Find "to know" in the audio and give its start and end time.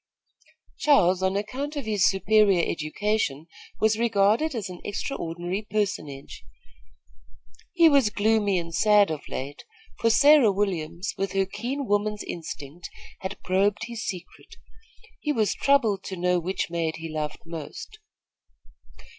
16.05-16.39